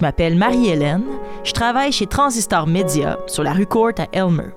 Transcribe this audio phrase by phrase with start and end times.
[0.00, 1.04] m'appelle Marie-Hélène,
[1.44, 4.50] je travaille chez Transistor Media sur la rue Court à Elmer.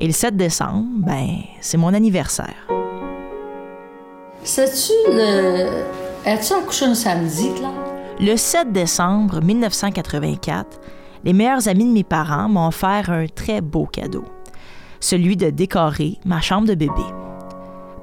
[0.00, 2.66] Et le 7 décembre, ben, c'est mon anniversaire.
[4.42, 5.84] Sais-tu le.
[6.24, 7.70] As-tu accouché un samedi, là?
[8.20, 10.80] Le 7 décembre 1984,
[11.24, 14.24] les meilleurs amis de mes parents m'ont offert un très beau cadeau,
[15.00, 17.04] celui de décorer ma chambre de bébé.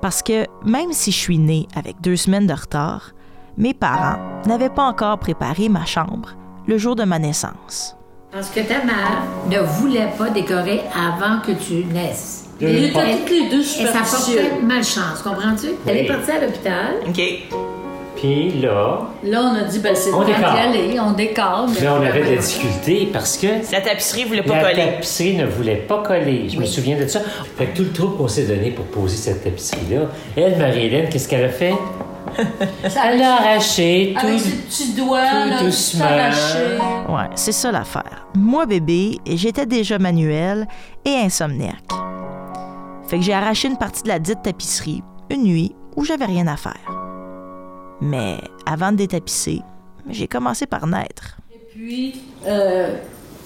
[0.02, 3.13] Parce que même si je suis née avec deux semaines de retard,
[3.57, 6.36] mes parents n'avaient pas encore préparé ma chambre
[6.67, 7.95] le jour de ma naissance.
[8.31, 12.45] Parce que ta mère ne voulait pas décorer avant que tu naisses.
[12.59, 15.67] Il était toutes les deux Et ça portait malchance, comprends-tu?
[15.87, 16.95] Elle est partie à l'hôpital.
[17.07, 17.21] OK.
[18.15, 21.67] Puis là, Là, on a dit, ben, c'est On d'y aller, on décore.
[21.71, 25.45] mais- là, on avait de la difficulté parce que La tapisserie voulait la tapisserie ne
[25.45, 26.49] voulait pas coller.
[26.49, 27.19] Je me souviens de ça.
[27.57, 31.27] Fait que tout le trouble qu'on s'est donné pour poser cette tapisserie-là, elle, Marie-Hélène, qu'est-ce
[31.29, 31.73] qu'elle a fait?
[32.38, 34.25] Elle a arraché tout.
[34.27, 36.05] Avec ses petits doigts, tout là, tout doucement.
[36.05, 36.77] arraché.
[37.09, 38.27] Ouais, c'est ça l'affaire.
[38.35, 40.67] Moi, bébé, j'étais déjà manuel
[41.05, 41.83] et insomniaque.
[43.07, 46.47] Fait que j'ai arraché une partie de la dite tapisserie une nuit où j'avais rien
[46.47, 46.75] à faire.
[48.02, 49.61] Mais avant de détapisser,
[50.09, 51.37] j'ai commencé par naître.
[51.52, 52.93] Et puis, euh,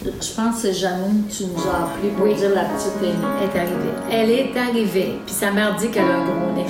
[0.04, 2.36] je pense que c'est Janine, tu nous as appelé pour Oui.
[2.36, 3.94] dire la petite est arrivée.
[4.12, 5.20] Elle est arrivée.
[5.26, 6.66] Puis sa mère dit qu'elle a un gros nez.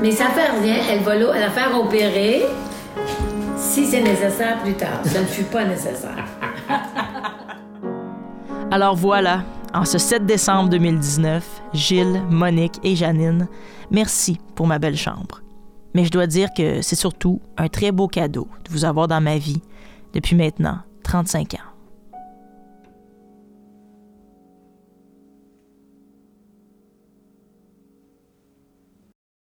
[0.00, 0.76] Mais ça fait rien.
[0.90, 2.42] Elle va va faire opérer
[3.56, 5.00] si c'est nécessaire plus tard.
[5.04, 6.24] Ça ne fut pas nécessaire.
[8.70, 9.42] Alors voilà,
[9.74, 13.48] en ce 7 décembre 2019, Gilles, Monique et Janine,
[13.90, 15.42] merci pour ma belle chambre.
[15.94, 19.20] Mais je dois dire que c'est surtout un très beau cadeau de vous avoir dans
[19.20, 19.60] ma vie
[20.14, 21.69] depuis maintenant 35 ans.